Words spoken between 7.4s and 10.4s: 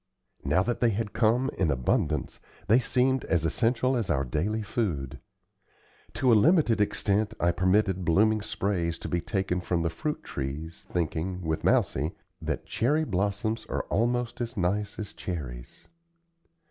permitted blooming sprays to be taken from the fruit